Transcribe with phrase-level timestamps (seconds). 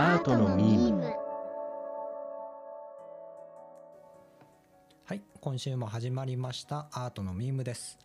[0.00, 1.12] アートのミーム。
[5.04, 6.86] はい今週も始まりました。
[6.92, 7.98] アートのミームです。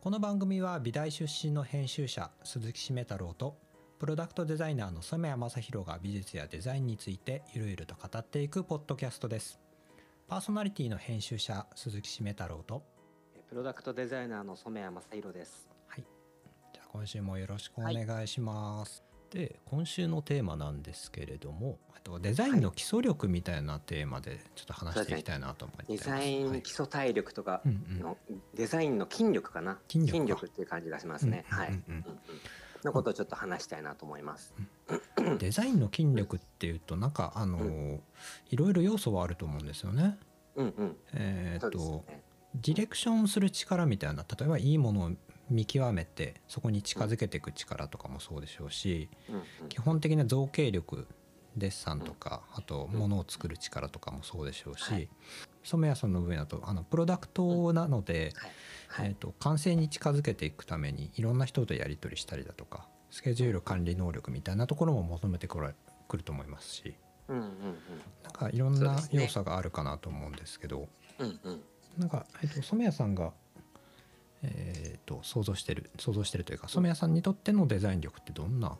[0.00, 3.58] この番組は美大出身の編集者鈴木しめ太郎と
[3.98, 9.58] プロダクトデザイナーの染谷正弘が美術やデザインについてゆるゆると語っていくポッドキャストです。
[10.28, 12.84] パーソナリティの編集者鈴木しめ太郎と
[13.48, 15.68] プロダクトデザイナーの染谷正弘です。
[15.88, 16.04] はい
[16.72, 26.04] じゃあ今週もよろしくお願いします、で今週のテーマなんですけれどもあとデザインの基礎力みたいなテーマでちょっと話していきたいなと思ってます。
[26.04, 28.00] デザイはいン基礎体力とかうんうん。
[28.00, 28.16] の、
[28.54, 29.78] デザインの筋力かな？
[29.88, 30.46] 筋力。
[30.46, 31.44] かっていう感じがしますね。
[31.50, 31.94] うんはい、うんうん。
[31.94, 32.18] うんうん。
[32.84, 34.54] のことをちょっと話したいなと思います。
[35.38, 38.00] デザインの筋力っていうとなんかあのー
[38.48, 40.18] いろいろ要素はあると思うんですよね。
[40.56, 40.96] うんうん。
[41.12, 42.22] えーっとね。
[42.54, 45.10] ディレクションする力みたいな例えばいいものを
[45.50, 49.08] 見極めてそこに近づけていく力とかもそうでしょうし
[49.68, 51.06] 基本的な造形力
[51.56, 55.08] デッサンとかあとものを作る力とかもそうでしょうしはい
[55.62, 58.32] 染谷さんの分野だとあのプロダクトなので。
[58.98, 66.94] えー、と完成に近づけていくためにいろんな人とやり取りしたりだとかスケジュール管理能力みたいなところも求めてくると思いますし。
[67.28, 70.88] なんかいろんな要素があるかなと思うんですけど。
[71.96, 73.32] なんか、えー、と染谷さんが、
[74.42, 78.70] えー、と想像してる想像してるというか染谷さんにとってのデザイン力ってどんな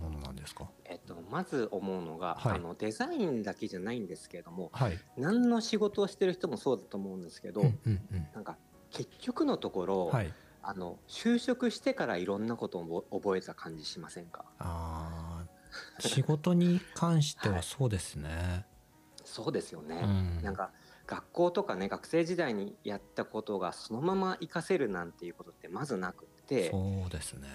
[0.00, 0.68] ものなんですか？
[0.84, 4.98] えっとまず思うのが、はいあのデザインだけじゃないんですけれども、はい。
[5.16, 8.58] 何の仕事をしてる人もそうだと思うんですけど、うんうんうんなんか
[8.90, 10.32] 結局のところ、はい。
[10.62, 14.44] あの就職してからいろんなことを覚えた感じしませんか？
[14.58, 18.66] ああ、仕事に関してはそうですね。
[19.24, 20.02] そうですよね。
[20.04, 20.72] うんなんか
[21.06, 27.48] 学校とかね学生時代にやったことがそのまま活かせるなんていうことってまずなくってそうですね。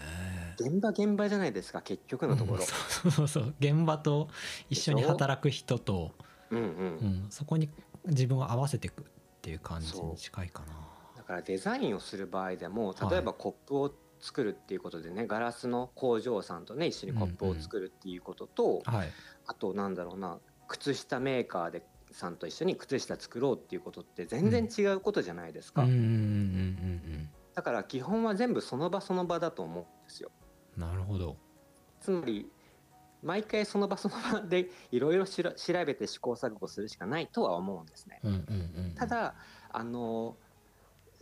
[0.60, 2.66] 現場現場じゃないですか結局のところうん。
[2.68, 4.30] そうそうそう現場と
[4.70, 6.12] 一緒に働く人と、
[6.50, 7.70] うんうんうん、そこに
[8.06, 9.06] 自分を合わせていくっ
[9.42, 10.68] ていう感じに近いかな。
[11.18, 19.10] だからデザインをする場合でもはい例えばコップを作るっていうことでね、ガラスの工場さんとね一緒にコップを作るっていうことと、はい。
[19.48, 20.38] あとなんだろうな
[20.68, 30.32] 靴下メーカーでさんと一緒に靴下作ろうっていうことって全然違うことじゃないですか、うんだから基本は全部その場その場だと思うんですよ
[30.78, 30.82] うん。
[30.82, 31.36] なるほど。
[32.00, 32.50] つまり
[33.22, 38.20] 毎回その場その場でいろいろしら調べて試行錯誤するしかないとは思うんですね。
[38.24, 38.96] うんうん。
[38.96, 39.36] ただ
[39.70, 40.38] あの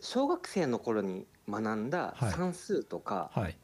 [0.01, 3.57] 小学生の頃に学んだはい算数とか、はい。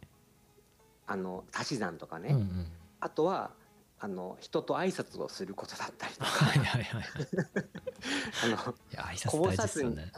[1.07, 2.67] あの足し算とかね、うんうん。
[2.99, 3.51] あとは
[3.97, 7.03] あの人と挨拶をすることだったりとかはいはいはい。
[8.43, 10.11] あのいや挨拶大事ですよね。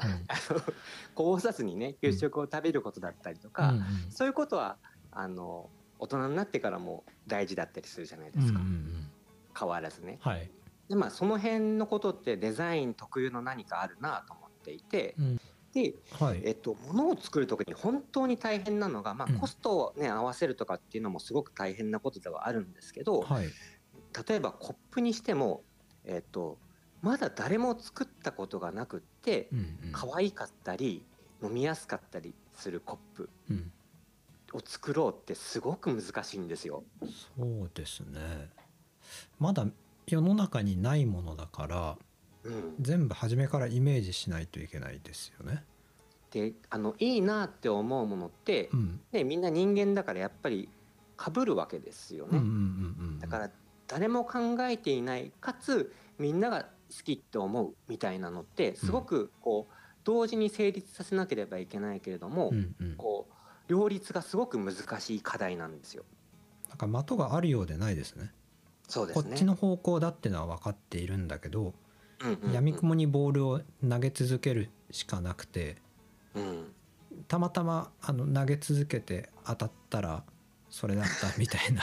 [1.13, 4.77] こぼさずにね給食を食べることだったりとか、うんうんそういうことは
[5.11, 9.11] あの大人になってからも大事だったりするじゃないでうんすか、うんうん。
[9.57, 10.19] 変わらずね。
[10.21, 10.51] はい。
[10.89, 15.41] でまあその辺のことってデザイン特有の何かあるなと思っていて、うん
[15.77, 16.41] で、はい。
[16.43, 23.47] えっと、物を作る時に本当に大変なのが、まあうん、コストを、ね合わせるとかっていうのもすごく大変なことではあるんですけど、はい。
[24.27, 25.61] 例えばコップにしても、
[26.03, 26.57] えっと、
[27.01, 29.91] まだ誰も作ったことがなくってうんうん。
[29.91, 31.05] 可愛かったり
[31.43, 33.71] 飲みやすかったりするコップうん。
[34.53, 36.83] を作ろうってすごく難しいんですよ。
[37.37, 38.49] そうですね。
[39.39, 39.67] まだ
[40.07, 41.97] 世の中にないものだからうん、
[42.79, 45.63] 全部初めからイメージしないといけないですよね。
[46.31, 48.99] であのいいなって思うものって、うん。
[49.11, 50.69] ね、みんな人間だからやっぱり
[51.17, 52.39] 被るわけですよね。
[53.19, 53.49] だから
[53.87, 62.95] 誰も考えていないかつみんなが好きって思うみたいなのってすごくこう同時に成立させなければいけないけれども、うんうん。
[62.95, 63.33] こう
[63.67, 66.03] 両立がすごく難しい課題なんですよ。
[66.69, 68.31] なんか的があるようでないですね。
[68.87, 69.23] そうですね。
[69.23, 71.73] こっちの方向だってのは分かっているんだけど、
[72.21, 72.53] うんうんうん。
[72.53, 75.77] 闇雲にボールを投げ続けるしかなくて
[76.35, 76.73] うん。
[77.27, 80.23] たまたまあの投げ続けて当たったら
[80.69, 81.81] それだったみたいな、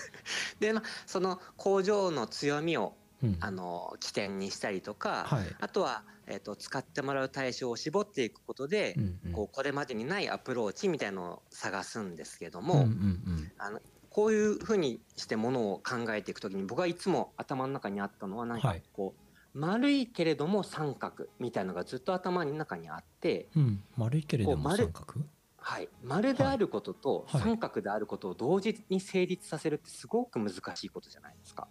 [0.58, 3.36] で、まあ、その工場の強みをうん。
[3.40, 5.56] あの起点にしたりとか、はい。
[5.60, 9.32] あとは、えっと使ってもらう対象を絞っていくことで、うんうん。
[9.32, 13.52] こうこれまでにないアプローチみたいのを探すんですけども、うんうんうん。
[13.56, 13.80] あの
[14.10, 18.80] こういうふうにしてものを考えていくときに僕はいつも頭の中にあったのはなんはい。
[18.80, 19.23] かこう、
[19.54, 25.20] 丸いけれども三角みたいのがずっと頭の中にあって、うん、丸いけれども三角？
[25.56, 27.42] はい、丸であることとはい。
[27.42, 31.68] 三角であることを同時に成立させるってすごく難しいことじゃないですか。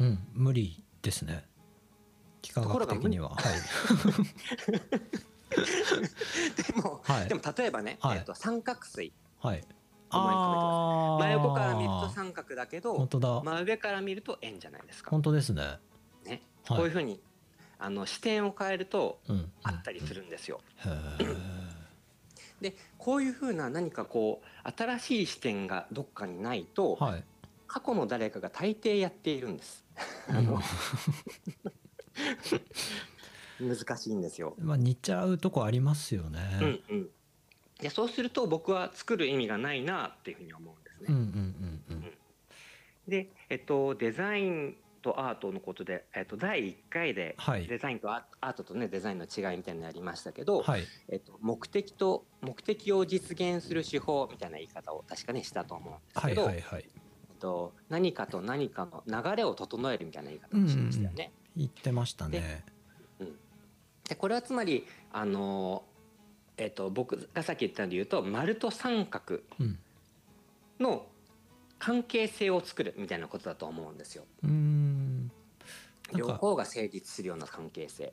[0.00, 0.18] うん。
[0.32, 1.44] 無理ですね。
[2.42, 3.30] 幾何学的には。
[3.30, 3.42] はい。
[6.72, 7.28] でも、はい。
[7.28, 8.18] でも例えばね、はい。
[8.18, 9.12] えっと三角錐。
[9.40, 9.62] はい。
[10.10, 13.06] 真横から見ると三角だけど
[13.44, 15.78] 真上から見ると円じゃないですか、本当ですね、
[16.24, 17.20] ね、はいこういうふうに
[17.78, 20.60] あの視点を変えるとうん、あったりするんですよ。
[22.60, 27.24] でこういうふうな何かこう新しい視点がどっかにないと、はい。
[27.68, 29.84] 過去の誰かが大抵やっているんです。
[30.28, 30.58] あの
[33.60, 34.54] 難しいんですよ。
[34.58, 37.08] まあ似ちゃうとこありますよね、うんうん、
[37.78, 41.06] でそうすると僕は作る意味がないなっていうふうに思うんですね。
[41.10, 41.22] うんうん
[41.90, 41.96] うん。
[41.96, 42.12] うん。
[43.06, 44.76] で、えっと、デザイン
[45.12, 47.66] とアートのことで、えっと、第1回ではい。
[47.66, 50.84] デザインとアアートとねデザインの違いみたいなのやりましたけど、はい。
[51.08, 61.32] えっと、目的と目的を実現する手法みたいな言い方を確かにしたと思うんですはいけど、はいはいえっと、何かと何かの流れを整えるみたいな言い方をしましたよね。
[61.56, 62.64] 言ってましたね。
[64.08, 65.84] でこれはつまりあの、
[66.56, 69.78] えっと、僕がさっき言ったので言うと丸と三角うん。
[70.80, 71.06] の
[71.78, 74.24] 関係性を作るみたいなことだと思うんですよ。
[74.42, 75.30] うーん
[76.14, 78.12] 両か方が成立するような関係性。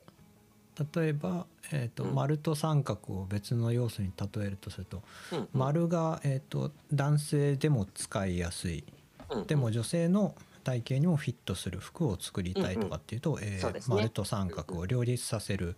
[0.94, 2.14] 例えば、えーとうん。
[2.14, 5.02] 丸と三角を別の要素に例えるとすると
[5.32, 5.38] うん。
[5.38, 8.84] うん丸が、えー、と男性でも使いやすい。
[9.30, 9.46] うん。
[9.46, 10.34] でも女性の
[10.64, 13.96] 体型にもフィットする服を作りたいとかっていうと、えーそうですね。
[13.96, 15.76] 丸と三角を両立させる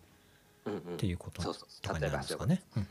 [0.64, 0.78] うんうん。
[0.94, 2.62] っていうこととかになるんですかね。
[2.76, 2.88] うんうん。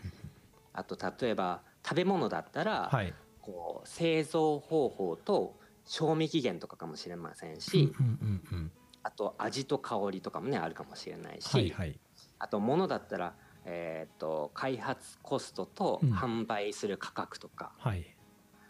[0.73, 3.13] あと例えば食べ物だったら、はい
[3.47, 5.55] こう製造方法と
[5.85, 8.71] 賞味期限とかかもしれませんし、うんうんうんうん
[9.03, 11.97] あと味と香りとかもねあるかもしれないし、はいはい。
[12.39, 16.11] あと物だったら、えー、と開発コストとうん。
[16.11, 18.05] 販売する価格とか、はい。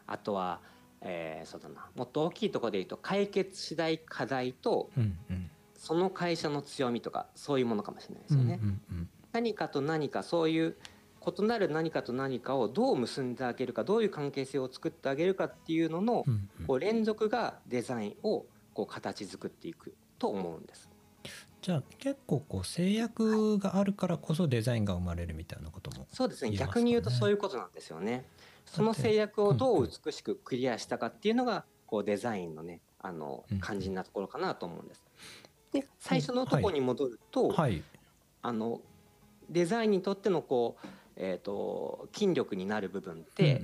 [0.06, 0.62] あとは、
[1.02, 5.50] えーそうだなもっと大きいところで言うと解決しない課題とうんうん。
[5.74, 8.60] その会社の強みとかそういうものかもしれないですうんうんよね。
[8.92, 9.10] うん。
[9.32, 10.76] 何かと何かそういう
[11.28, 16.66] 異なる何かと何かをどう結んであげるかどういう関係性を作ってあげるかっていうののうんうん。
[16.66, 20.90] こう連続がデザインをこう形作っていくと思うんです。
[21.62, 26.52] じゃあ結構こう制約があるからこそデザインが生まれるみたいなこともそうですね。
[26.52, 28.26] 逆に言うとそういうことなんですよね。
[28.66, 35.04] その制約をどう美しくクリアしたかっていうのがこうデザインのねあのうん肝心なところかなと思うんです。
[35.74, 37.84] で最初のところに戻ると、はい。
[38.42, 38.82] あの
[39.50, 43.62] デザインにとってのこう、えー、と筋力になる部分って、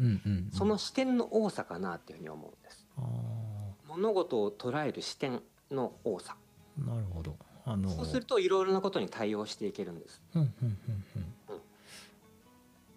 [0.52, 2.86] その視点の多さかなっていうふうに思うんです。
[2.98, 3.02] あ
[3.88, 5.42] 物事を捉える視点
[5.72, 6.36] の多さ。
[6.80, 10.22] ーなるほどあのそうするといろいろなことに対応していけるんです。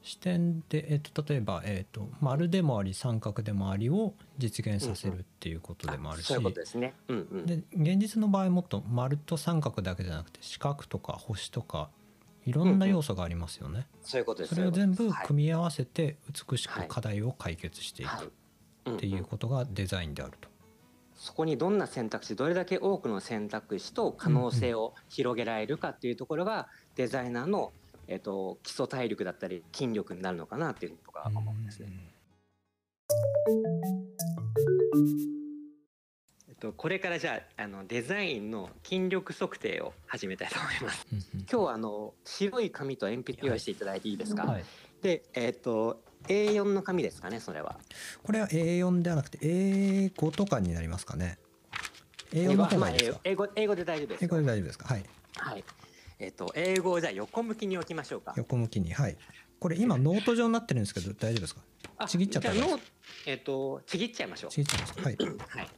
[0.03, 6.95] 視点で、えっと、例えば、えっと、丸でもあり三角でもありを実現させるっていうことでもあるし、そういうですね。
[7.09, 7.47] うんうん。
[7.47, 11.91] で現実の場合もっと丸と三角だけじゃなくて四角とか星とか
[12.47, 13.89] いろんな要素がありますよね。
[14.03, 14.55] そういうことです。
[14.55, 16.17] それを全部組み合わせて
[16.51, 20.49] 美しはいく課題を解決していはいくはいっていうことがデザインであると。
[21.17, 27.73] そこにどんな選択肢どれだけ多くの選択肢と可能性を広げられるかっていうところがデザイナーの、
[28.07, 31.89] えっと基礎体力だったり筋力になるのかなっていうふうに僕は思うんですね。
[31.91, 31.95] え
[35.33, 35.36] っ
[36.61, 41.07] と、これからじゃああのデザインの筋力測定を始めたいと思います。
[41.13, 44.65] うんうん今日はあの白い紙と鉛筆用意していただいていいですか、はい、
[45.01, 47.79] で、えっと A4 の紙ですかねそれは。
[48.25, 51.39] これは A4 ではなくて A5 とかになりますかね。
[52.33, 53.21] A4 の方がいいですか？
[53.25, 54.27] A5 A5で大丈夫です A。
[54.29, 54.87] 5で大丈夫ですか？
[54.93, 55.05] はい。
[55.37, 55.65] はい。
[56.19, 58.33] えっ、と A5をじゃあ横向きに置きましょうか。
[58.37, 59.17] 横向きにはい。
[59.61, 61.61] これ今ノート状になってるんですけど大丈夫ですか？
[61.99, 62.81] あちぎっちゃったじゃあノー
[63.27, 64.51] えっ、とちぎっちゃいましょう。
[64.51, 65.03] ちぎっちゃいますか？
[65.03, 65.17] はい。
[65.17, 65.69] はい。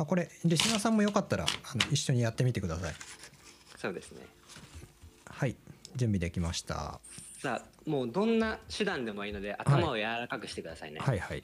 [0.00, 2.94] あこれリスナーさんもよかったらあの一緒にやってみてください。
[3.76, 4.26] そうですね。
[5.26, 5.56] はい。
[5.96, 7.00] 準備できました。
[7.42, 11.00] さあもうどんな手段でもいいので頭を柔らかくしてくださいね。
[11.00, 11.42] はいはい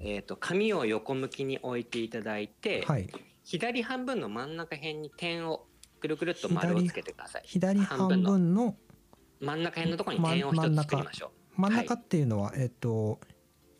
[0.00, 3.08] えっ、と紙を横向きに置いていただいて、はい。
[3.44, 5.66] 左半分の真ん中辺に点を
[6.00, 7.42] くるくるっと丸をつけてください。
[7.46, 8.76] 左半分の
[9.40, 11.60] 真ん中辺のところに点を一つ作りましょう。
[11.60, 13.20] 真ん中っていうのは、えっと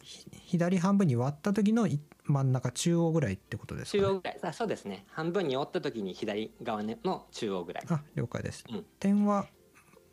[0.02, 4.02] ひ左半分に割った時のい真ん中中央ぐらいってことですか、ね。
[4.02, 4.38] 中央ぐらい。
[4.42, 5.04] あそうですね。
[5.10, 7.84] 半分に折った時に左側の中央ぐらい。
[7.88, 8.64] あ了解です。
[8.68, 9.46] うん点は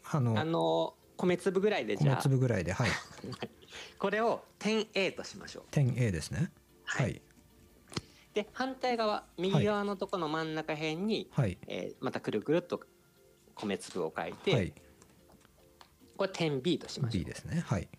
[0.03, 2.89] あのあの米粒ぐらいでじゃあ 米粒ぐらいではい
[3.97, 5.63] これを点 A としましょう。
[5.71, 6.51] 点 A ですね。
[6.83, 7.21] ははいい
[8.33, 12.81] で反対側右側のところの真ん中辺に、はいえーまたくるくるっと
[13.55, 14.73] 米粒を書いて、はい
[16.17, 17.25] これ点 B としましょ B う。
[17.25, 17.63] ですね。
[17.65, 17.89] はい。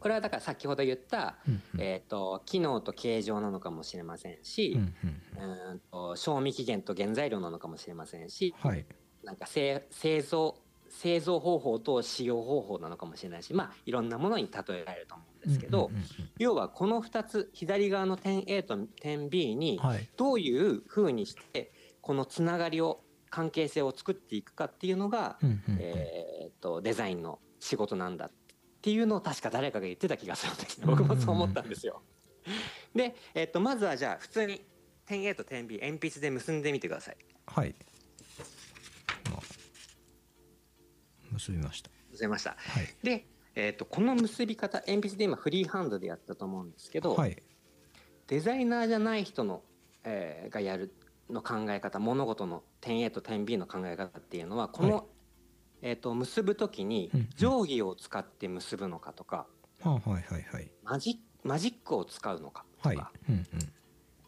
[0.00, 1.80] これはだから先ほど言った、うんうん。
[1.80, 4.94] えー、と機能と形状なのかもしれませんし、うん
[5.38, 8.84] うんうーんと賞味期限と原材料なのかもしれませんし、はい。
[9.24, 10.56] なんか製製造
[10.88, 15.90] 製造方法と使用方法なのかもしれないしまあいろんなものに例えられると思うんでですけど、
[16.38, 19.80] 要はこの2つ左側の点 A と点 B に
[20.16, 23.00] どういうふうにしてこのつながりを
[23.30, 25.38] 関係性を作っていくかっていうのが、
[25.78, 28.45] えーっとデザインの仕事なんだって
[28.90, 32.02] いうのを確か誰かが言ってた気がするんですね僕もそう思ったんですよ。
[32.94, 34.60] で、えーっとまずはじゃあ普通に
[35.04, 37.16] 点 A と点 B 鉛筆で結んでみてください。
[37.46, 37.74] はい
[39.30, 39.40] まあ
[41.32, 42.56] 結びました結べました。
[42.56, 47.36] はいで、えーっとこの結び方鉛筆で今フリーハンドでやったと思うんですけど、はい
[48.28, 49.62] デザイナーじゃない人の、
[50.02, 50.92] えーがやる
[51.30, 55.04] の考え方物事の点 A と点 B の考え方っていうのはこの、はい
[55.86, 57.20] えー、と結ぶ時にうん。
[57.20, 59.46] うん定規を使って結ぶのかとか、
[59.82, 62.98] あはいはいはいマジマジックを使うのかとか、はい。
[63.30, 63.46] うん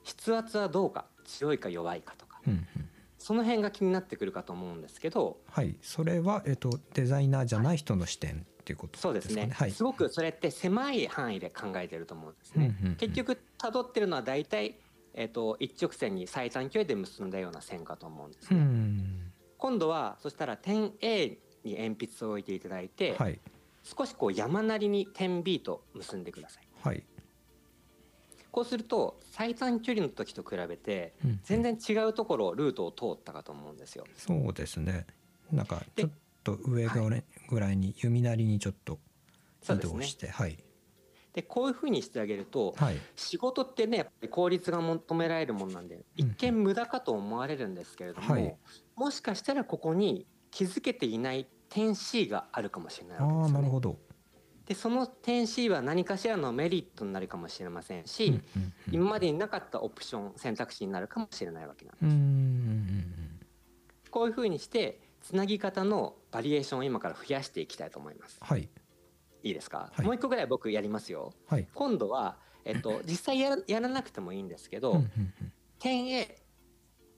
[0.04, 2.58] 筆圧はどうか強いか弱いかとかうんうん。
[2.58, 2.88] うん
[3.20, 5.76] その辺が気になってくるかと思うんですけどはい。
[5.82, 9.50] それはえっとデザイナーじゃない人の視点っていうことそうですね。
[9.52, 9.72] はい。
[9.72, 12.76] すごくそれって狭い範囲で考えてると思うんですね。
[12.80, 12.96] うんうんうん。
[12.96, 14.78] 結局辿ってるのは大体、
[15.14, 18.60] えー、と一直線に最短距離で結んだような線かと思うんですうね。
[18.60, 19.32] ん。
[19.58, 21.36] 今度はそしたら点 A
[21.68, 23.38] に鉛筆を置いていただいて、はい。
[23.82, 26.68] 少しこう山なりに点 B と結んでください。
[26.82, 27.02] はい。
[28.50, 31.40] こうすると最短距離の時と比べてうん。
[31.44, 34.04] 全然違うところをルートを通ったかと思うんですよ。
[34.16, 35.06] そうですね。
[35.52, 36.10] なんかでちょっ
[36.44, 37.24] と上ぐらい。
[37.48, 38.98] ぐらいに弓なりにちょっと
[39.62, 40.58] 移動して、はい。
[41.32, 42.96] でこういうふうにしてあげるとはい。
[43.16, 48.56] 仕事ってねやっぱり効率が求められるものなんで一見無駄かと思われるんですけれども、はい。
[48.96, 53.58] もしかしたらここに気づけていない点 C があるかもしれないあわけですよ、ね。
[53.58, 53.98] あなるほ、ど、
[54.66, 58.40] でその点 C は何かしらのメリットになるかもしれませんし、うんうん
[58.88, 58.94] うん。
[58.94, 62.04] 今までになかったオプション選択肢になるかもしれないわけなんです。
[62.04, 63.40] うんうんうん。
[64.10, 68.38] こういうふうにしてつなぎ方のバリエーションを今から増やしていきたいと思います。
[68.40, 68.68] はい。
[69.42, 70.06] いいですか、はい。
[70.06, 71.32] もう一個ぐらい僕やりますよ。
[71.46, 71.66] はい。
[71.74, 75.52] 今度は、えっと、実際やらやらなくてもいいんですけど、うんうんうん。
[75.78, 76.42] 点 A、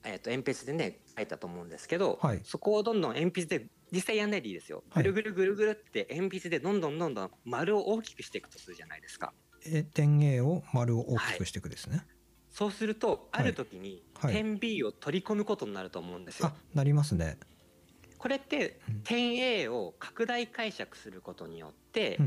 [0.05, 2.41] えっと、鉛筆でね書いたと思うんですけど、はい。
[2.45, 4.85] そこをどんどん鉛筆で実際やんないでいいですよ。
[4.91, 5.03] はい。
[5.03, 9.33] ぐるぐるぐるぐるって鉛筆でどんどんどんどん丸を大きくしていくとするじゃないですか。
[9.67, 12.07] え点 A を丸を大きくしていくですね、
[12.51, 14.35] そうするとある時にはい。
[14.35, 17.39] 点 B を取り込むことになると思うんですよ、あなりますね。
[18.19, 19.01] これってうん。
[19.03, 22.19] 点 A を拡大解釈することによって、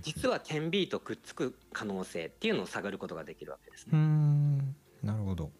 [0.00, 3.98] 実は点 B とくっつく可能性っていうのを探ることができるわけですね。
[3.98, 4.58] ん
[5.02, 5.50] なるほど。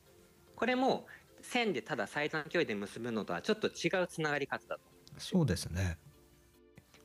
[0.55, 1.07] これも
[1.41, 4.83] 線でただ最短距離で結ぶのとはちょっと違うつながり方だと。
[5.23, 5.99] そうですね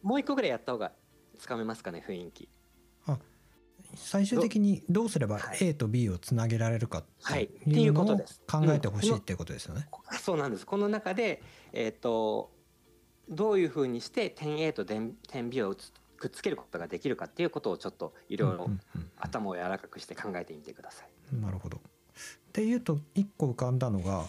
[0.01, 0.91] もう一個ぐらいやった方が
[1.37, 2.49] つかめますかね雰囲気。
[3.95, 5.09] 最終的にどう？
[5.09, 9.87] すればはい A と B をつなげられるかはいっていうことです考えてほしいっていうことですよね。
[10.21, 10.65] そうなんです。
[10.65, 12.51] この中でえっ、と
[13.29, 21.09] どういうふうにして点 A と点点 B をつくっつけることができるかっていうことをちょっといろいろうんうん頭を柔らかくして考えてみてください。
[21.33, 21.77] うんなるほど。
[21.77, 21.81] っ
[22.51, 24.25] ていうと一個浮かんだのが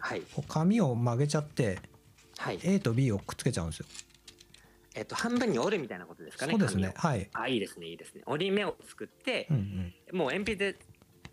[0.00, 1.78] はい紙を曲げちゃって
[2.38, 2.58] はい。
[2.62, 3.86] A と B をくっつけちゃうんですよ。
[4.94, 6.52] えっ、と半分に折るみたいなことですかね。
[6.52, 6.92] そうですね。
[6.96, 7.28] はい。
[7.32, 8.22] あいいですねいいですね。
[8.26, 10.18] 折り目を作ってうんうん。
[10.18, 10.78] もう鉛筆で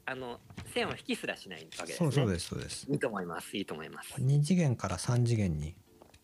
[0.05, 0.39] あの
[0.73, 1.95] 線を引きすらしないわけですね。
[1.97, 2.85] そうそうですそうです。
[2.91, 3.55] いいと思います。
[3.55, 4.13] いいと思います。
[4.21, 5.75] 2次元から3次元に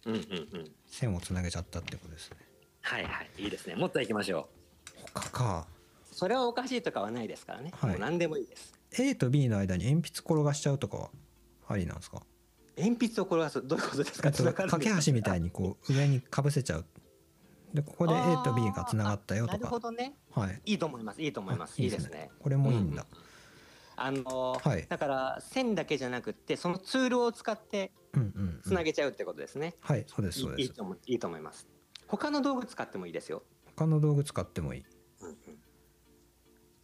[0.06, 0.24] うんうんう
[0.64, 0.72] ん。
[0.88, 2.38] 線をつなげちゃったってことですね。
[2.82, 3.30] はいはい。
[3.44, 3.76] いいですね。
[3.76, 4.50] もっと行きましょ
[5.14, 5.68] 他か。
[6.12, 6.16] う。
[6.16, 7.72] それはおかしいとかはないですからね。
[7.76, 8.74] はいもう何でもいいです。
[9.00, 11.10] A と B の間に鉛筆転がしちゃうとかは
[11.68, 12.22] ありなんですか？
[12.78, 14.30] 鉛筆を転がすどういうことですか？
[14.30, 15.46] えっと架け橋みたいに。
[15.46, 16.86] にこう上にかぶせちゃう。
[17.74, 19.72] でここで A と B がつながったよなるとか。
[19.72, 20.16] ほどね。
[20.32, 20.62] はい。
[20.66, 21.22] いいと思います。
[21.22, 21.76] いいと思います。
[21.80, 22.30] あいいですね。。
[22.40, 23.06] これもいいんだ。
[23.96, 28.62] あのーはいだから線だけじゃなくってそのツールを使ってうんうん、うん。
[28.64, 29.76] つなげちゃうってことですね。
[29.82, 30.62] はい、そうですそうです。
[30.62, 31.68] いいいと思いいいと思います。
[32.08, 33.44] 他の道具使ってもいいですよ。
[33.76, 34.86] 他の道具使ってもいい。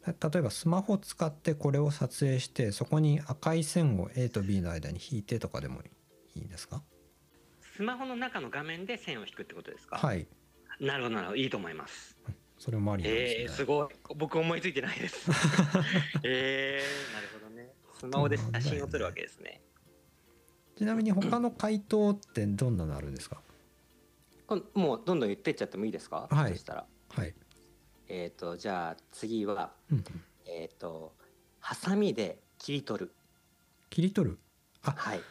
[0.08, 6.82] 例えばスマホ使ってこれを撮影してそこに赤い線を A と B の間に引いてとかでもいいんですか？
[7.76, 9.98] スマホの中の画面で線を引くってことですか？
[9.98, 10.28] はい
[10.80, 12.16] なるほどなるほどいいと思います。
[12.60, 15.30] それもありなんえー、ですね、すごい僕思いついてないです。
[16.24, 17.74] えー、なるほどね。
[18.00, 19.62] スマホで写真を撮るわけですね。
[20.78, 23.42] ちなみに他の回答ってどんなのあるんですか？
[24.48, 26.28] こんもうどんどん言ってっちゃってもいいですか？
[26.32, 27.34] はいそしたらはい、
[28.10, 30.04] えっ、とじゃあ次はうんうん、
[30.46, 31.14] えっ、と
[31.60, 33.12] ハサミで切り取る。
[33.90, 34.38] 切り取る？
[34.84, 35.22] あはい。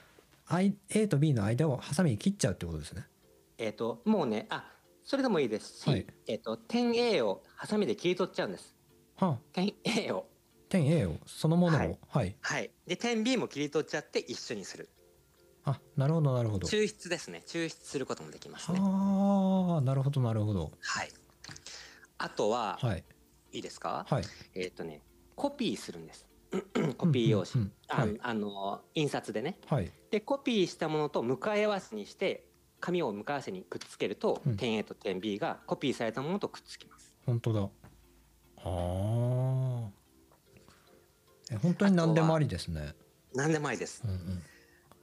[0.48, 3.04] I A と B の間をハサミに切っちゃうってことですね
[3.58, 4.64] えっ、ともうねあ
[5.02, 8.74] それでもいいですし、はいえっ、と点 A をハサミで切り取っちゃうんです。
[9.16, 10.26] はあ点 A を
[10.68, 12.70] 点 A をそのものをはいはい、はい。
[12.86, 14.88] で点 B も切り取っちゃって一緒にする。
[15.64, 17.42] あなるほどなるほど抽出ですね。
[17.46, 18.78] 抽出することもできますね。
[18.80, 21.08] ああなるほどなるほどはい。
[22.18, 23.04] あとは、はい。
[23.52, 24.06] いいですか？
[24.08, 24.24] はい。
[24.54, 25.02] えっ、とね
[25.34, 26.26] コピーするんです。
[26.96, 28.08] コピー用紙、うんうんうん。
[28.08, 28.20] はい。
[28.22, 29.58] ああの印刷でね。
[29.66, 29.90] はい。
[30.10, 32.46] でコピーしたものと向かい合わせにして
[32.80, 34.56] 紙を向かい合わせにくっつけると、うん。
[34.56, 37.14] 点 A と点 B がコピーされたものとくっつきます。
[37.26, 37.60] 本当だ。
[37.60, 37.70] あ
[38.64, 39.90] あ
[41.52, 42.94] え本当に何でもありですね。
[43.34, 44.02] 何でもありです。
[44.04, 44.42] うんうん。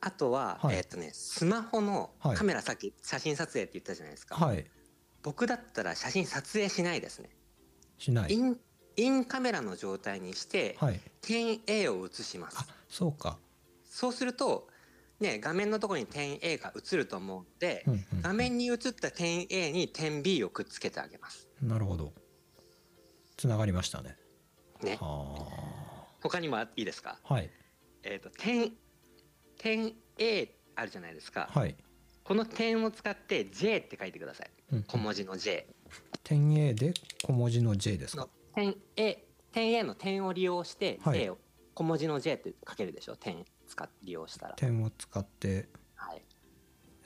[0.01, 0.75] あとは、はい。
[0.75, 2.35] えっ、とねスマホのはい。
[2.35, 4.65] カメラ、さっき写真撮影って言ったじゃないですか、はい
[5.23, 7.29] 僕だったら写真撮影しないですね。
[7.97, 8.33] しない。
[8.33, 8.57] イン
[8.95, 10.99] インカメラの状態にして、はい。
[11.21, 12.57] 点 A を写します。
[12.59, 13.39] あそうか。
[13.89, 14.67] そうすると
[15.19, 21.47] ね画面のところに点 A が映ると思うので、うんうん画面に映った点 A に点 B をくっつけてあげます。
[21.61, 22.13] なるほど。
[23.37, 24.17] つながりましたね。
[24.81, 24.97] ね。
[24.99, 25.49] は
[26.21, 27.17] 他にもいいですか？
[27.23, 27.49] あはい。
[28.03, 28.73] えっ、と点
[29.57, 31.75] 点 A あるじゃないですか、はい、
[32.23, 34.47] この点を使って J って書いてください。
[34.47, 34.52] うん
[34.87, 35.67] 小文字の J
[36.23, 36.93] 点 A で
[37.23, 38.23] 小文字の J ですか？
[38.23, 41.19] の点 A 点 A の点を利用してはい。
[41.19, 41.37] J を
[41.75, 43.15] 小文字の J って書けるでしょ？
[43.15, 44.55] 点使っ利用したら。
[44.55, 46.21] 点を使って、はい。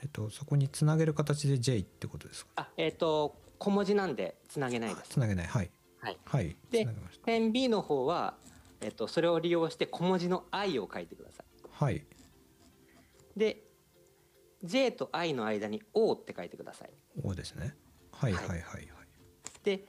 [0.01, 2.51] えっと、そこにつなげる形で J ってことですか？
[2.57, 5.09] あえっ、と小文字なんでつなげないです。
[5.11, 5.47] つなげない。
[5.47, 5.71] はい。
[5.99, 6.17] はい。
[6.25, 6.55] はい。
[6.69, 6.87] で
[7.25, 8.35] 点 B の方は、
[8.81, 11.61] えっと、それを利用して小文字の I を書いてください。
[11.63, 12.05] たはい。
[13.35, 13.63] で
[14.63, 16.89] J と I の間に O って書いてください
[17.23, 17.75] O ですね。
[18.11, 18.87] はいははいいはいはい。
[19.63, 19.85] で、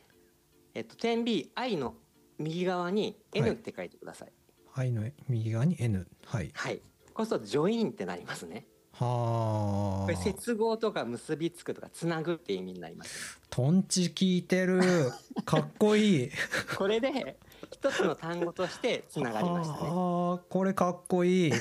[0.74, 1.94] えっと、点 B I の
[2.38, 3.52] 右側には N い。
[3.52, 4.32] って書いてください。
[4.74, 6.50] I の右側に N はい。
[6.54, 6.80] はい、
[7.12, 8.66] こうするとジョインってなりますね。
[8.92, 10.06] はあ。
[10.06, 15.10] これ接合とか結びつくとかつなぐって意味になりますトンチ効いてる。
[15.44, 16.30] かっこいい。
[16.76, 17.38] これで
[17.72, 19.78] 一つの単語としてつながりましたね。
[19.82, 21.52] あーこれかっこいい。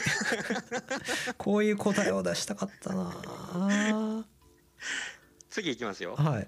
[1.37, 4.16] こういう答えを出したかったな
[5.57, 6.15] 次いきますよ。
[6.15, 6.47] はい。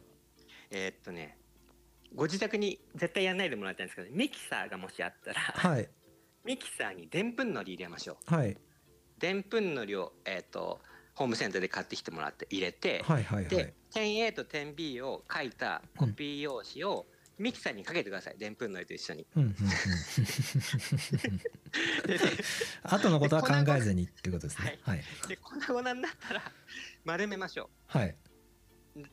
[0.71, 1.35] えーっとね
[2.15, 5.89] ご自宅に絶対やんないでもらいたいんですけどミキサーがもしあったらはい。
[6.43, 8.35] ミキサーにでんぷんのり入れましょう。
[8.35, 8.57] はい。
[9.17, 10.79] でんぷんのりを、えーっと
[11.15, 19.27] ホームセンターで買ってきてもらって入れて、はいはいはでい点 A と点 B を書いたコピー用紙をミキサーにかけてくださいでんぷんのりと一緒に。
[19.35, 19.55] うんうんうん。
[22.83, 24.79] 後のことは考えずにってことですね。
[24.81, 26.41] はいで粉々になったら
[27.03, 28.15] 丸めましょはい、う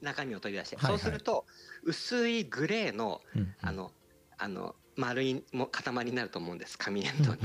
[0.00, 1.00] 中身を取り出して、はいはい。
[1.00, 1.44] そうすると
[1.84, 3.54] 薄いグレーのうんうん。
[3.60, 3.92] あの
[4.38, 7.40] あの丸いも塊になると思うんです紙粘土に。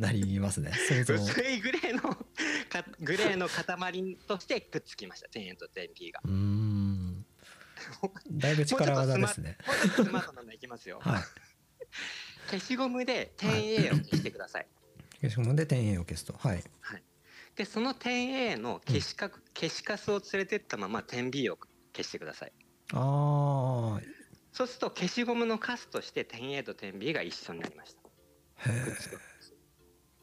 [0.00, 0.72] なりますね。
[0.72, 2.18] 薄いグレーのか
[3.00, 6.20] グレーの塊としてくっつきました点 A と点 B が。
[6.24, 7.24] うーん。
[8.32, 9.56] だいぶ力技ですね。
[9.66, 11.22] もうちょっとスマートなのいきますよ、はい。
[12.50, 14.66] 消しゴムで点 A を消してください。
[15.20, 16.64] 消しゴムで点 A を消すとはい
[17.56, 21.56] でその点 A の消しか、消しカスを連れてったまま点 B を
[21.94, 22.52] 消してください。
[22.92, 24.00] ああ
[24.52, 28.70] そうすると消しゴムのカスとして点 A と点 B が一緒になりました。
[28.70, 28.82] へえ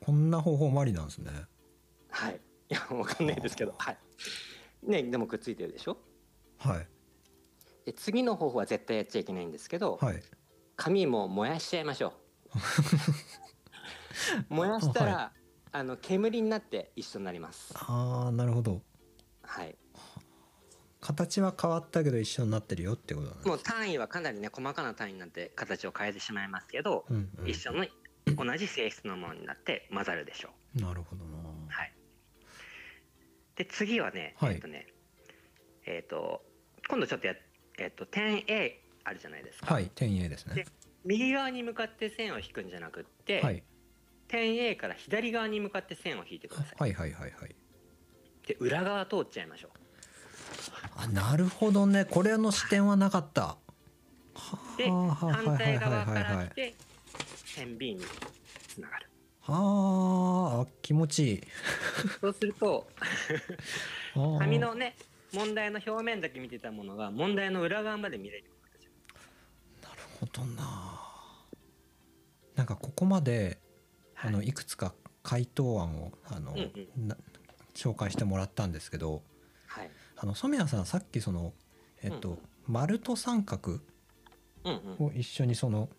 [0.02, 1.32] こんな方法もありなんですね。
[2.10, 2.40] はい。
[2.70, 3.74] いやわかんないですけど。
[3.78, 3.98] はい。
[4.84, 5.98] ねでもくっついてるでしょ？
[6.60, 6.88] はい。
[7.86, 10.22] で次の方法は絶対やっちゃいけないんですけど、はい。
[10.76, 12.14] 紙も燃やしちゃいましょう。
[14.54, 15.32] 燃やしたら、は
[15.76, 17.74] あの煙になって一緒になります。
[17.76, 18.84] ああなるほど。
[19.42, 19.76] はい。
[21.02, 27.50] 形は変わったけど一緒になってるよってことなんですもう単位はかなりね細かな単位になって形を変えてしまいますけど、うんうん。
[27.50, 27.86] 一緒の
[28.38, 30.82] 同じ性質のものになって混ざるでしょう。
[30.82, 31.38] なるほどな。
[31.70, 31.94] はい。
[33.56, 34.54] で次はね、はい。
[34.54, 34.88] えっとね
[35.88, 36.44] えっ、と
[36.88, 37.34] 今度ちょっとや
[37.80, 40.54] えっ、と点 A あるじゃないですか、はい点 A ですね。
[40.54, 40.66] で
[41.04, 43.64] 右側に向かって線を引くんじゃなくって、はい
[44.28, 46.76] 点 A から左側に向かって線を引いてください。
[46.80, 47.56] はいはいはいはい。
[48.48, 49.72] で裏側通っちゃいましょう。
[50.96, 52.06] あなるほどね。
[52.06, 53.58] これの視点はなかった。
[54.78, 56.76] で反対側から来て
[57.56, 58.02] 点 B に
[58.68, 59.10] つながる。
[59.42, 61.42] はあ気持ちいい。
[62.22, 62.88] そうすると
[64.40, 64.96] 紙のね
[65.34, 68.46] 問題の表面だけ見てたものが問題の裏側まで見れる
[69.82, 71.00] なるほどな。
[72.56, 73.60] なんかここまで
[74.24, 74.48] あのはい。
[74.48, 77.18] いくつか回答案をあの、うんな
[77.76, 79.24] 紹介してもらったんですけど
[79.68, 79.90] はい。
[80.18, 81.54] あの染谷さんさっきその
[82.02, 82.38] えっと、うん。
[82.68, 83.80] 丸と三角
[84.64, 85.06] うんうん。
[85.08, 85.90] を一緒にその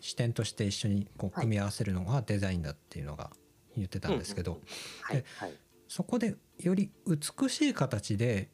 [0.00, 1.44] 視点として一緒にこうはい。
[1.44, 3.30] 組み合わせるのがデザインだっていうのが
[3.76, 4.60] 言ってたんですけど、
[5.02, 5.54] はいはい。
[5.88, 8.48] そこでより美しい形で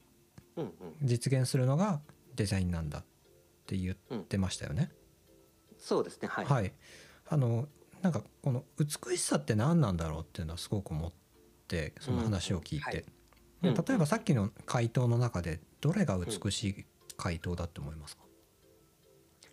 [0.57, 0.73] うんうん。
[1.03, 2.01] 実現するのが
[2.35, 3.05] デザインなんだっ
[3.67, 4.91] て言ってましたよね。
[5.79, 6.73] そうですねはい、はい、
[7.29, 7.69] あの
[8.07, 11.13] なんかこの美しさって何なんだろうっていうのはすごく思っ
[11.67, 13.05] てその話を聞いて、
[13.63, 13.77] うんはい。
[13.77, 16.85] で例えばさっきの回答の中でどれが美しい
[17.17, 18.23] 回答だと思いますか、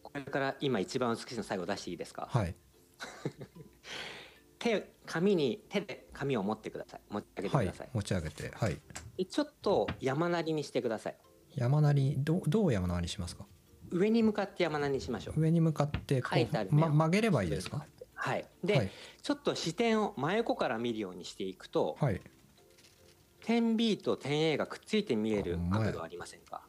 [0.04, 2.28] これから今一番美しいの最後出していいですか？
[2.30, 2.54] はい。
[4.60, 7.02] 手紙に手で紙を持ってください。
[7.10, 8.52] 持ち上げてはいください、持ち上げて。
[8.54, 8.80] はい。
[9.18, 11.18] でちょっと山なりにしてください。
[11.56, 13.48] 山なりどうどう山なりにしますか？
[13.90, 15.40] 上に向かって山なりにしましょう。
[15.40, 17.86] 上に向かってこうま、曲げればいいですか？
[18.24, 18.46] はい。
[18.64, 18.92] で、はい。
[19.22, 22.22] ちょっと視点を真横から見るようにしていくと、はい。
[23.44, 26.62] 点 B と点 A がくっついて見える角度ありませんか？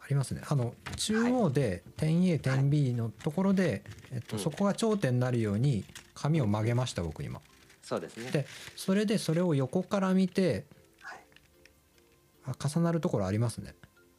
[0.00, 0.42] ありますね。
[0.46, 4.42] あの中央で点 A 点 B のところで、えっと、うん。
[4.42, 7.40] そこが頂点になるように紙を曲げました僕今。
[7.80, 8.30] そうですね。
[8.30, 8.46] で
[8.76, 10.66] それでそれを横から見て
[11.00, 11.20] はい、
[12.44, 13.74] あ重なるところありますね。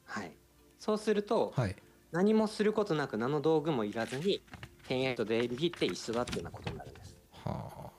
[0.05, 0.31] はい、
[0.79, 1.75] そうすると、はい。
[2.11, 4.43] 何もすることなく何の道具もいらずに
[4.91, 7.15] 点 A と点 B って一緒だっていうようなことになるんです。
[7.31, 7.91] はあ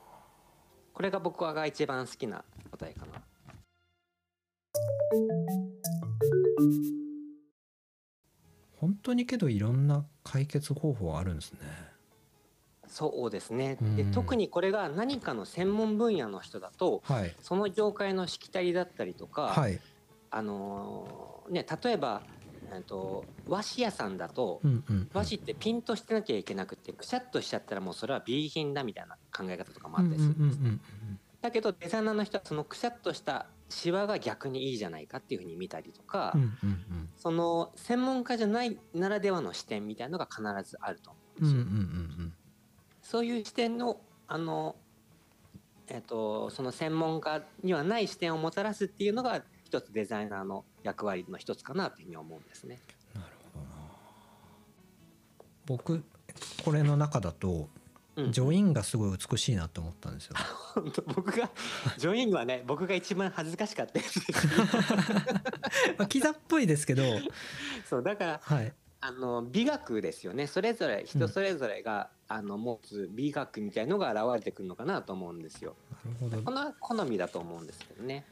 [0.93, 3.13] これが僕はが一番好きな答えかな。
[8.79, 11.59] 本当にけどいろんな解決方法あるんですね。
[12.87, 13.77] そうですね。
[13.81, 13.95] うん。
[13.95, 17.35] で特にこれが何かの専門分野の人だとはい。
[17.41, 19.79] その業界のしきたりだったりとか、はい。
[20.29, 22.21] あのーね例えば、
[22.75, 24.61] えっと和紙屋さんだと
[25.13, 30.81] 和紙ってピンとしてなきゃいけなくてくしゃっとしちゃったらもうそれは B 品だみたいな考え方とかもあったりするんです、うん
[31.43, 36.33] だけどデザイナーの人はそのくしゃっとしたシワが逆にいいじゃないかっていうふうに見たりとか、
[37.17, 41.61] その専門家じゃないならではの視点みたいなのが必ずあると思うんですよ。
[41.61, 42.33] うん
[43.01, 44.77] そういう視点のあの、
[45.87, 52.79] えっとその専門家にはない視点をもたらすっていうのが一つデザイナーの役割の一つかなというふうに思うんですね。
[53.15, 53.71] なるほどな。
[55.65, 56.03] 僕
[56.63, 57.67] これの中だと
[58.15, 58.31] うん。
[58.31, 60.35] ジョインがすごい美しいなと思ったんですよ。
[60.75, 61.01] 本当？
[61.01, 61.49] 僕が？
[61.97, 64.47] ジョイングはね僕が一番恥ずかしかったやつです。
[65.97, 67.01] まあキザっぽいですけど。
[67.89, 68.71] そうだからはい。
[69.01, 70.45] あの美学ですよね。
[70.45, 75.75] それぞれ人それぞれが、あの持つ美学みたいのが現れてくるのかなと思うんですよ。
[76.05, 76.41] なるほど。
[76.43, 78.25] この好みだと思うんですけどね。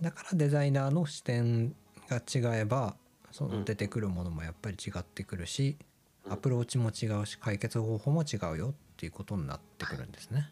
[0.00, 1.74] だからデザイナーの視点
[2.08, 2.96] が違えば
[3.30, 5.88] そうんの出てくるものもやっぱり違ってくるし、うん
[6.30, 10.50] アプローチも違うし解決方法も違うよっていうことになってくるんですね。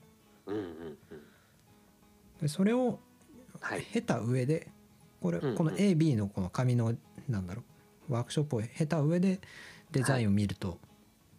[2.41, 2.99] でそれを
[3.61, 3.83] はい。
[3.93, 4.69] 経た上で
[5.21, 6.95] これこの AB のこの紙の
[7.29, 7.63] なんだろ
[8.09, 9.41] うワークショップを経た上で
[9.93, 10.79] デザインを見ると、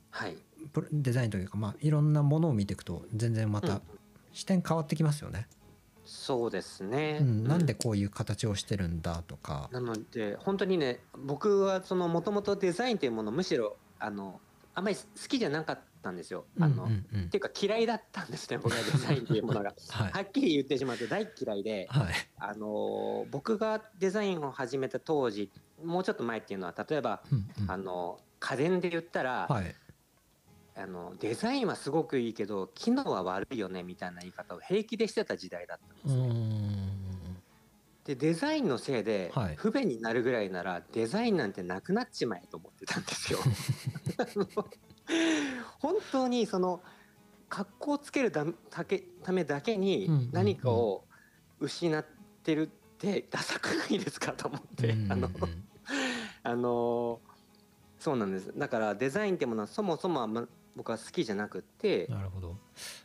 [0.10, 0.38] はい。
[0.92, 3.82] デザインというかまあいろんなものを見ていくと全然まうんた
[4.34, 5.48] 視点変わってきますよね。
[6.08, 7.20] そうですね。
[7.22, 9.70] うん、なんでこういう形をしてるんだとか。
[9.72, 14.40] なので本当にね僕はそのもともとデザインというものをむしろあの
[14.74, 16.46] あんまり好きじゃなかったんですよ。
[16.60, 19.74] あの、うんうんうんっていうか嫌いだったんですね 僕はデザインというものが。
[19.90, 25.52] はいはっきり言ってしまうと大嫌いで、はいあの僕がデザインを始めた当時
[25.84, 29.76] もうちょっと前っていうのは例えば、うんうんあの家電で言ったら、はい
[30.78, 36.28] あのデザインはすごくいいけど機能は悪いよねみたいな言い方を平気でしてた時代だったんですね。
[36.34, 36.38] ん。
[38.06, 39.56] でデザインのせいではい。
[39.56, 43.40] 不便になるぐらいならデザインなんてなくなっちまえと思ってたんですよ。
[45.80, 46.84] 本当にその
[47.50, 51.06] 格好をつけるたたけためだけにうん何かを
[51.60, 52.06] 失っ
[52.44, 55.32] てるってダサくないですかと思って、あの
[56.44, 57.20] あの
[58.00, 58.54] そうなんです。
[58.56, 62.58] だからデザインってものはそもそも僕は好きじゃなくって、なるほど、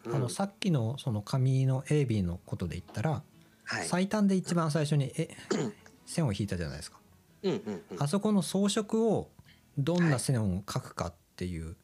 [0.05, 0.15] うん。
[0.15, 3.23] あのさっきのその紙の AB のことで言ったら、
[3.65, 3.87] はい。
[3.87, 5.35] 最短で一番最初にえ
[6.05, 6.99] 線を引いたじゃないですか。
[7.43, 8.03] うんうんうん。
[8.03, 9.31] あそこの装飾を
[9.79, 11.77] どんな線を描くかっていう、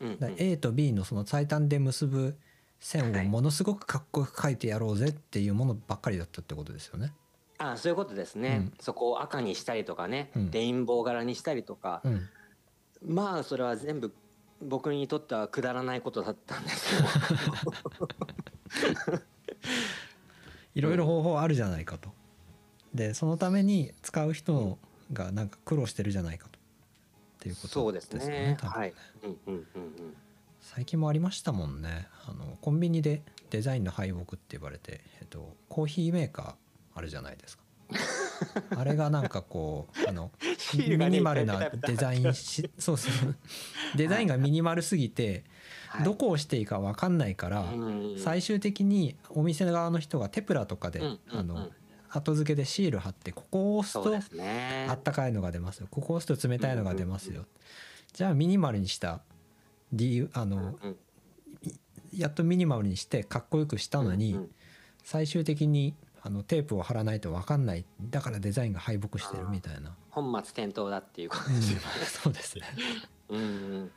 [0.00, 2.36] うんだから A と B のその最短で結ぶ
[2.80, 3.26] 線はい。
[3.26, 7.12] をものすごくかっこよく描いてやろうぜっていうものばっかりだったってことですよね。
[7.58, 8.72] あそういうことですね、うん。
[8.80, 10.50] そこを赤にしたりとかね、うん。
[10.50, 12.28] レインボー柄にしたりとか、うん、
[13.06, 14.12] まあそれは全部
[14.68, 17.02] 僕にとってはくだらないことだったんですよ。
[20.74, 22.10] いろいろ方法あるじゃないかと。
[22.94, 24.78] でそのために使う人
[25.12, 26.58] がなんか苦労してるじゃないかと。
[26.58, 26.62] っ
[27.40, 28.56] ていうことそうですですよね。
[28.60, 28.94] 多分はい。
[29.24, 30.16] うんうんうんうん。
[30.62, 36.54] 最近もありましたもんねあのコンビニでデザインの敗北って言われて、えっと、コーヒーメーカー
[36.94, 37.64] あるじゃないですか
[38.76, 40.30] あれがなんかこうあの
[40.76, 43.36] ミニマルなデザインしそうそう。
[43.96, 45.44] デザインがミニマルすぎて
[45.88, 46.04] はい。
[46.04, 51.70] どこをしていいか分かんないからうん最終的にお店側の人がテプラとかであの
[52.08, 54.14] 後付けでシール貼ってここを押すと。
[54.88, 55.88] あったかいのが出ますよ。
[55.90, 57.46] ここを押すと冷たいのが出ますよ。
[58.12, 59.22] じゃあミニマルにした
[59.92, 60.96] 理由あのうん
[62.14, 64.38] やっとミニマルにしてかっこよくしたのに、
[65.02, 71.84] 最終的にあのテープを貼らないと分かんないだからデザインが敗北してるみたいな、本末転倒だっていうことうんですよね。
[72.22, 72.64] そうですね
[73.28, 73.44] ううんう
[73.84, 73.90] ん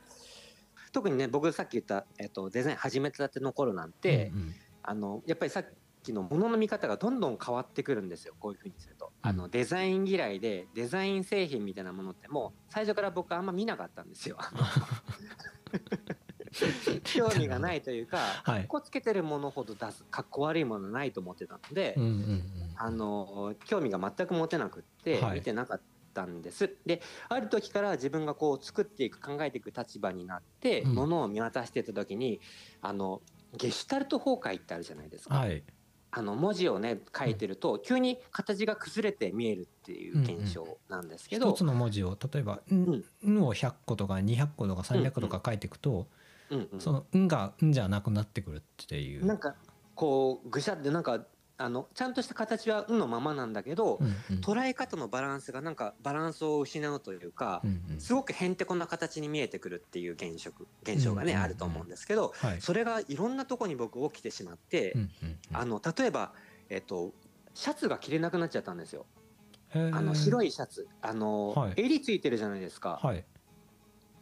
[0.92, 4.54] 特にね僕さっき言った、えっと、デザイン始めたての頃なんて、うんうん
[4.88, 5.66] あのやっぱりさっ
[6.04, 9.10] きのものの見方がどんどん変わってくるんですよこういうふうにすると。
[9.20, 14.38] あうんのデザイン嫌いでデザイン製品みたいなものってもう最初から僕あんま見なかったんですよ。
[17.04, 18.60] 興味がないというか、はい。
[18.60, 22.42] かっこつけてるものほど出すかっこ悪いものないと思ってたので、うんうんうん
[22.78, 25.36] あの興味が全く持てなくってはい。
[25.36, 25.80] 見てなかっ
[26.12, 26.76] たんです。
[26.84, 30.94] である時から自分がこう作っていく考えていく立場になって、うん。
[30.94, 32.40] ものを見渡してた時に
[32.82, 33.22] あの
[33.56, 35.36] ゲシュタルト崩壊ってあるじゃないですか。
[35.36, 35.62] はい。
[36.16, 46.06] あの文字をね書いてると急に形が崩れて見えるっていう現象なんですけど、一つの文字を例えば「ん」んを100個とか200個とか300個とか書いていくと、
[46.50, 46.80] うんうん。
[46.80, 49.24] その「ん」が「ん」じゃなくなってくるっていう。
[49.24, 49.54] なんか
[49.94, 51.26] こうぐしゃってなんか
[51.58, 54.06] あのちゃんとした形は「ん」のままなんだけど、うん
[54.36, 54.42] うん。
[54.42, 58.00] 捉え方のバランスがなんかバランスを失うというか、うんうん。
[58.00, 60.50] すごくへんてこな形に見えてくるっていう現象
[60.82, 62.60] 現象がね、うんうんうんあると思うんですけど、はい。
[62.60, 65.08] それがいろんなとこに僕起きてしまって、うんうん
[65.50, 65.56] うん。
[65.56, 66.32] あの例えば、
[66.68, 67.14] えっと、
[67.54, 69.06] シャツが着れなくなっちゃったんですよ。
[69.72, 70.88] あの白いシャツ。
[71.02, 71.74] あの、はい。
[71.76, 73.24] 襟ついてるじゃないですか、はい。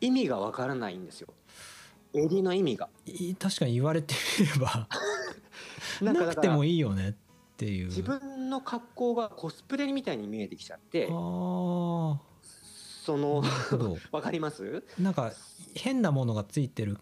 [0.00, 1.28] 意味がわからないんですよ
[2.14, 2.88] 襟の意味が。
[3.06, 4.88] い確かに言われてみれば
[6.12, 7.14] なくてもいいよねっ
[7.56, 7.86] ていう。
[7.86, 12.18] 自分の格好がコスプレみたいに見えてきちゃってあー。
[13.04, 13.42] その
[14.12, 14.82] わかります？
[14.98, 15.32] なんか
[15.74, 16.98] 変なものがついてる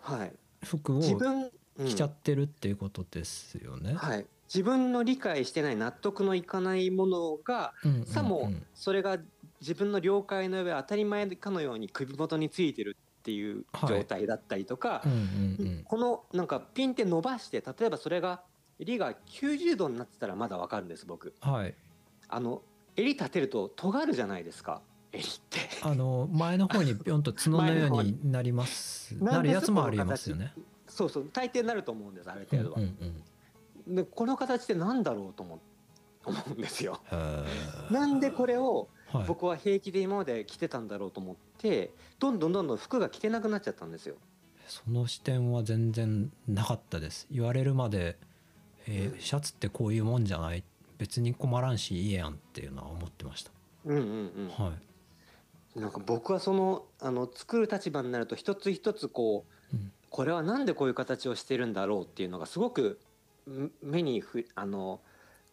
[0.00, 0.32] はい。
[0.64, 3.92] 服を着ちゃってるっていうことですよね。
[3.94, 8.06] はい、自分の理解してない納得のいかないものがうんうんうん。
[8.06, 9.18] さもそれが
[9.60, 15.02] 自分の了解の上当たり前かのように首元についてるっていう状態だったりとか
[15.84, 18.42] このなんかピンって伸ばして例えばそれが
[18.78, 21.32] 襟が90度になってたらまだわかるんです僕。
[21.40, 21.74] はい。
[22.28, 22.60] あの
[22.96, 24.82] 襟立てると尖るじゃないですか。
[25.12, 25.60] 襟って。
[25.82, 29.14] あの前の方にピョンと角のようになります。
[29.22, 30.52] なるやつもありますよね。
[30.86, 31.30] そうそう。
[31.32, 33.22] 大抵なると思うんですあるうん程度は、うんうん
[33.86, 35.60] でこの形ってなんだろうと思
[36.24, 37.00] 思うんですよ。
[37.90, 39.24] なんでこれをはい。
[39.26, 41.42] 僕は平気で今まで着てたんだろうと思って
[42.18, 44.16] どんどんどんどん服が着てなくなっちゃったんですよ。
[44.66, 47.26] その視点は全然なかったです。
[47.30, 48.16] 言われるまで、
[48.86, 49.20] えーうん。
[49.20, 50.62] シャツってこういうもんじゃない。
[50.98, 53.50] 別に困らんしいいやんっていうのは思ってました、
[53.84, 54.48] うんうんうん。
[54.48, 54.72] は
[55.76, 55.80] い。
[55.80, 59.92] なんか僕はそのあの作る立場になると一つ一つこううん。
[60.08, 63.00] これはなんでこういう形をしてるんだろうっていうのがすごく
[63.50, 65.00] ん目にふあの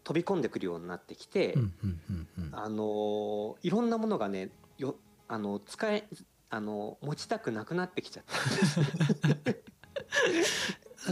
[0.04, 2.50] 飛び込んでくるようになってきて、うんうんうんうん。
[2.54, 4.96] あのいろんなものがねよ
[5.32, 6.04] あの使え
[6.50, 8.24] あの持ちたくなくなってきちゃっ
[9.22, 9.30] た。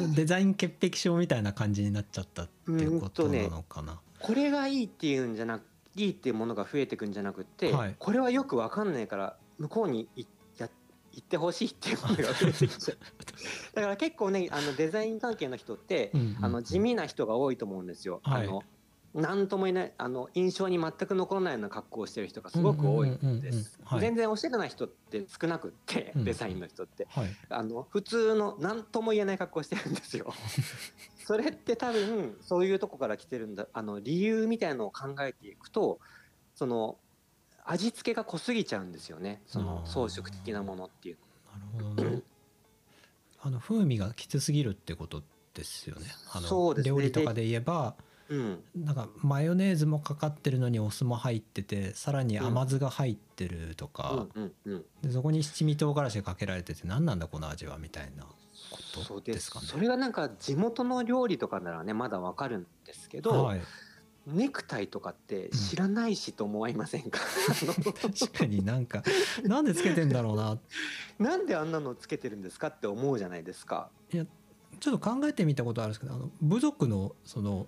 [0.13, 5.63] デザイン潔癖症みたいな感じになっちゃったっていうことなのかな、これがいいっていうんじゃなく
[5.95, 7.95] いいっていうものが増えてくんじゃなくって、はい。
[7.97, 12.97] これはよくわかんないから向こうに行ってほしいっていうものが増えてきちゃう。
[13.73, 16.45] だから結構ねあのデザイン関係の人って、うんうんうん。
[16.45, 18.21] あの地味な人が多いと思うんですよ。
[18.23, 18.47] はい。
[18.47, 18.63] あの
[19.13, 23.79] なんとも言えないあの印象に全く残らないような格好をしてる人がすごく多いんです。
[23.83, 24.01] はい。
[24.01, 26.23] 全然おしゃれな人って少なくって、うん。
[26.23, 27.07] デザインの人って。
[27.09, 27.27] はい。
[27.49, 30.33] あの普通の何とも言えない格好してるんですよ。
[31.25, 35.99] それって多分そういうとこから来てるんだあの理由みたいなのを考えていくと
[36.55, 36.97] その
[37.65, 39.41] 味付けが濃すぎちゃうんですよね。
[39.47, 41.17] その装飾的なものっていう
[41.73, 42.21] なるほどね。
[43.41, 46.07] あの風味がきつすぎるってことですよね。
[46.31, 46.83] あのね。
[46.83, 47.95] 料理とかで言えば
[48.29, 48.63] うん。
[48.75, 54.85] なんかマヨネーズもかかってるのにお酢も入っててさらに甘酢が入ってるとか、うんうんうん。
[55.01, 58.25] でそこに七味唐辛子がかけられてて何なんだこの味はみたいな
[59.03, 59.51] そうです。
[59.51, 59.67] かね。
[59.67, 63.61] それがなんか地元の料理とかならねまだわかるんですけど、はい、
[64.27, 67.53] ネクタイとかって知らないしと思いませんか、あ
[68.09, 69.03] 確かになんか
[69.43, 70.55] なんでつけてんだろうな。
[70.55, 70.59] の
[71.19, 73.89] なんであんなのつけてるんですかって思うじゃないですか。
[74.79, 77.67] ちょっと考えてみたことあるんですけどあの部族のその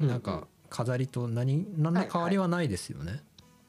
[0.00, 3.22] なんか飾りと何何ら変わりはないですよね。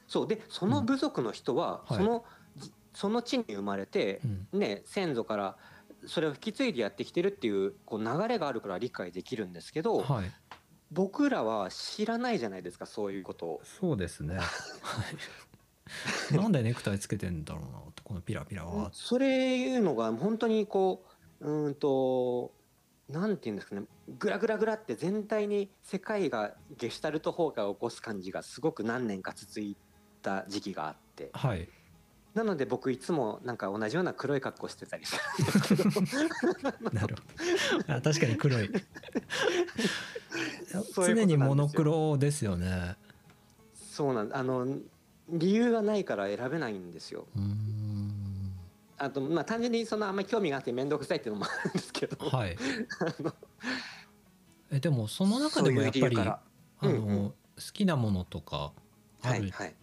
[0.08, 0.28] そう。
[0.28, 1.98] でその部族の人は、はい。
[1.98, 4.22] そのじその地に生まれて
[4.54, 4.60] う、ん。
[4.60, 5.58] ね、先祖から
[6.06, 10.32] それを引き継いでやってきてるっていうこう流れがあるから理解できるんですけど、はい、
[10.92, 13.62] 僕らは知らないじゃないですかそういうことを。
[13.64, 14.38] そうですね。
[14.38, 14.46] はい。
[16.36, 18.90] なんでネクタイつけてんだろうなこのピラピラは。
[18.94, 21.06] それいうのが本当にこ
[21.40, 22.54] ううーんと
[23.10, 23.84] なんていうんですかね
[24.20, 29.78] グラグラグラって全体に世界がゲシュタルト崩壊を起こす感じがすごく何年か続い
[30.22, 31.68] た時期があってはい。
[32.34, 35.90] なので僕いつもなんか同じような黒い格好してたりするんですけど
[36.94, 37.94] なるほど。
[37.96, 38.70] あ確かに黒い。
[40.94, 42.96] 常にモノクロですよね。
[43.74, 44.68] そうなんあの
[45.30, 47.26] 理由がないから選べないんですよ。
[48.98, 52.58] あとまあ単純にそのあんまり興味があって面倒くさいっていうのもあるんですけど、はい。
[54.72, 56.42] えでもその中でもやっぱりあ
[56.82, 57.30] の、うんうん。
[57.30, 57.34] 好
[57.74, 58.72] きなものとか
[59.24, 59.76] あるはいはい。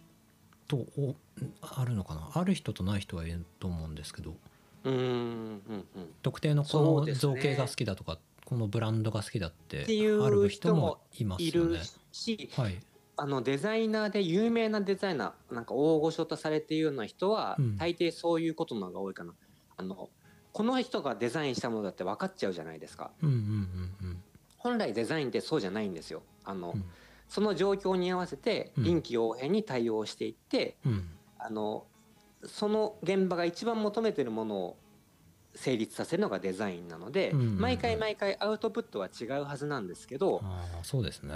[0.68, 1.16] と、お
[1.61, 2.31] あるのかな？
[2.35, 4.37] ある人とない人はいると思うんですけど。
[4.85, 5.62] うーんうん
[5.96, 6.14] うん。
[6.22, 11.81] 特定のこその造形が好きだとか、このブランドが好きだってある人もいますいるよね。
[12.12, 12.81] しはい、
[13.16, 17.77] あのデザイナーで有名なデザイナーなんか大御所とされているような人は、うん。
[17.77, 19.33] 大抵そういうことの方が多いかな。
[19.77, 20.09] あの
[20.53, 23.11] この人がデザインしたものだって分かっちゃうじゃないですか。
[23.22, 23.35] うんうん
[24.03, 24.22] うん
[24.57, 26.22] 本来デザインってそうじゃないんですよ。
[26.44, 26.85] あの、うん。
[27.29, 28.85] その状況に合わせてうん。
[28.85, 30.92] 臨機応変に対応していって、うん。
[30.92, 31.85] うんあの
[32.46, 34.77] その現場が一番求めてるものを
[35.55, 37.59] 成立させるのがデザインなので、うんうんうん。
[37.59, 40.42] 毎回毎回アウトプットは違うはずなんですけど、
[40.83, 41.35] そうですね。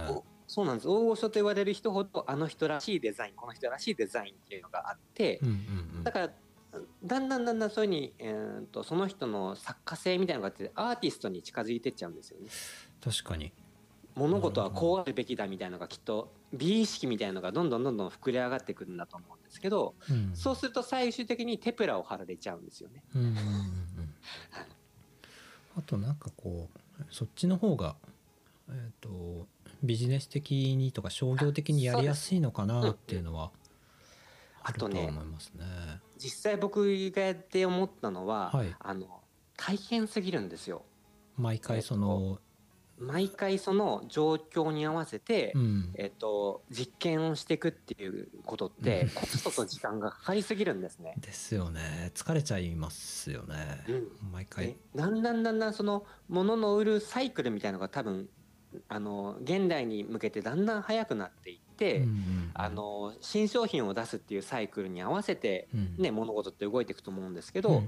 [0.48, 5.54] おそうなんです大御所と言われる人ほどあの人らしいデザインこの人らしいデザインっていうのがあって、うんうん
[5.98, 6.30] うんだから
[7.02, 12.48] だんだんだんだんそういうふうに、えー、とその人の作家性みたいなのがあってアーティストに近づいてっちゃうんですよね。
[13.02, 13.52] 確かに。
[14.14, 23.02] 物事はこうあるべきだみたいなのがきっと美意識みたいなのがどんどんどんどん膨れ上がってくるんだと思うんですけどうん、そうすると最終的にテプラを貼られちゃうんですよね。
[23.14, 23.38] うんうんうんうん
[25.76, 27.94] あとなんかこうそっちの方が、
[28.68, 29.46] えー、と
[29.82, 33.50] ビジネス的にとか商業的にやりやすいのかなっていうのは
[34.62, 35.64] あるとは思いますね。
[36.18, 38.74] 実際僕がやって思ったのは、はい。
[38.78, 39.20] あの
[39.56, 40.82] 大変すぎるんですよ。
[41.36, 42.38] 毎回その、
[42.98, 49.10] 毎回その状況に合わせて、うん、えっと、実験をしていくっていうことってうん。
[49.10, 51.14] コストと時間がかかりすぎるんですね。
[51.20, 52.10] ですよね。
[52.14, 54.32] 疲れちゃいますよね、うん。
[54.32, 54.66] 毎回。
[54.66, 58.28] でだんだんだんだんその物の売るサイクルみたいのが多分
[58.88, 62.50] あの現代に向けてだんだん速くなっていって、うんうんうん。
[62.54, 67.84] あの新商品を出すっていうサイクルに合わせて、うんね、物事って動いていくと思うんですけど、うんうん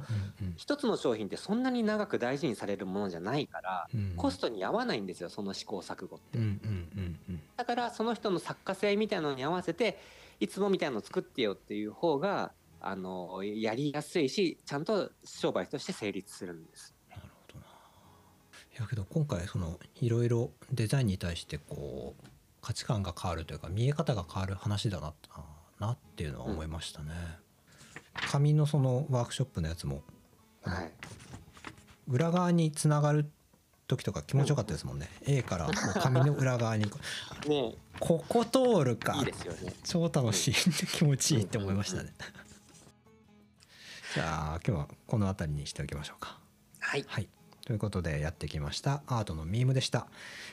[0.56, 6.38] 一つの商品ってそんなに長く大事にされるものじゃないから、うんコストに合わないんですよその試行錯誤って。
[6.38, 7.40] うんうんうんうん。
[7.56, 9.98] だからその人の作家性みたいなのに合わせて
[10.40, 16.94] いつもみたいなのを作ってよっていう方があのやりやすいしちゃんと商売として成立するんです。
[18.80, 22.24] やけど今回そのいろいろデザインに対してこう
[22.62, 25.12] 価値観が変わるというか見え方が変わる話だな
[25.78, 27.12] なっていうのは思いましたね、
[28.30, 30.02] 紙のそのワークショップのやつも
[30.62, 30.92] はい、
[32.06, 33.30] 裏側につながる
[33.86, 35.70] 時とか気持ちよかったですもんね、A から
[36.02, 36.84] 紙の裏側に。
[37.48, 37.74] ね。
[37.98, 39.16] ここ通るか。
[39.16, 39.74] いいですよね。
[39.84, 40.54] 超楽しい。
[40.54, 42.12] 気持ちいいって思いましたね、
[44.14, 46.38] じゃあ今日はこの辺りにしておきましょうか。
[46.78, 47.28] はい、はい。
[47.70, 49.00] ということでやってきました。
[49.06, 50.08] アートのミームでした、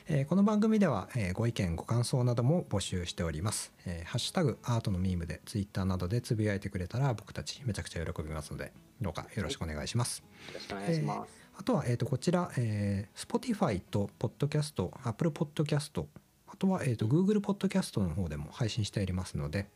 [0.06, 11.32] えーこの番組では、えーご意見ご感想なども募集しております、えーハッシュタグアートのミームでツイッターなどでつぶやいてくれたら僕たちめちゃくちゃ喜びますのでどうかよろしくお願いします、よろしくお願いします。
[11.58, 16.04] あとは、えー、とこちら、えー、Spotify と Podcast、Apple Podcast、
[16.46, 19.66] あとは、えー、と Google Podcast の方でも配信しておりますので、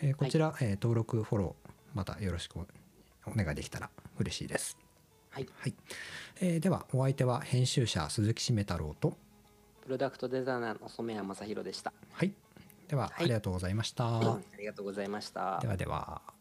[0.00, 2.66] えーこちら、えー登録、フォロー、またよろしくお
[3.26, 4.87] お願いできたら嬉しいです。
[5.38, 5.74] はい、はい
[6.40, 9.16] えーでは、お相手は編集者鈴木しめ太郎と、
[9.82, 11.92] プロダクトデザイナーの染谷正弘でした。
[12.12, 12.32] はい、
[12.88, 14.18] では、はいありがとうございました。
[14.18, 15.68] ありがとうございましたで。
[15.68, 16.37] はでは。